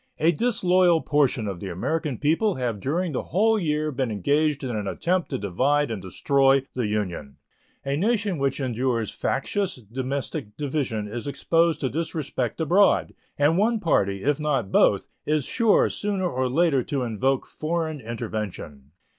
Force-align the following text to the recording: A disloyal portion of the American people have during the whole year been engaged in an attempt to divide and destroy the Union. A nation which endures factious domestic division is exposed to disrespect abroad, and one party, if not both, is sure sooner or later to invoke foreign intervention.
A 0.17 0.31
disloyal 0.31 1.01
portion 1.01 1.47
of 1.47 1.59
the 1.59 1.69
American 1.69 2.17
people 2.17 2.55
have 2.55 2.79
during 2.79 3.11
the 3.11 3.25
whole 3.25 3.59
year 3.59 3.91
been 3.91 4.09
engaged 4.09 4.63
in 4.63 4.75
an 4.75 4.87
attempt 4.87 5.29
to 5.29 5.37
divide 5.37 5.91
and 5.91 6.01
destroy 6.01 6.63
the 6.73 6.87
Union. 6.87 7.37
A 7.85 7.95
nation 7.97 8.39
which 8.39 8.59
endures 8.59 9.11
factious 9.11 9.75
domestic 9.75 10.57
division 10.57 11.07
is 11.07 11.27
exposed 11.27 11.81
to 11.81 11.89
disrespect 11.89 12.59
abroad, 12.59 13.13
and 13.37 13.59
one 13.59 13.79
party, 13.79 14.23
if 14.23 14.39
not 14.39 14.71
both, 14.71 15.07
is 15.27 15.45
sure 15.45 15.87
sooner 15.87 16.27
or 16.27 16.49
later 16.49 16.81
to 16.81 17.03
invoke 17.03 17.45
foreign 17.45 17.99
intervention. 18.01 18.89